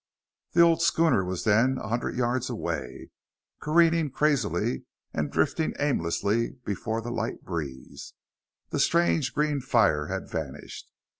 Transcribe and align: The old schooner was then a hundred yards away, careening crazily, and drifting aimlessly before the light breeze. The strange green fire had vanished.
The 0.53 0.61
old 0.61 0.81
schooner 0.81 1.23
was 1.23 1.43
then 1.43 1.77
a 1.77 1.87
hundred 1.89 2.15
yards 2.17 2.49
away, 2.49 3.11
careening 3.59 4.09
crazily, 4.09 4.85
and 5.13 5.31
drifting 5.31 5.75
aimlessly 5.77 6.53
before 6.65 7.01
the 7.01 7.11
light 7.11 7.43
breeze. 7.43 8.15
The 8.71 8.79
strange 8.79 9.31
green 9.31 9.59
fire 9.61 10.07
had 10.07 10.27
vanished. 10.27 10.91